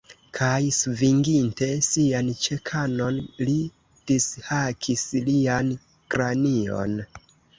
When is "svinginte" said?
0.75-1.67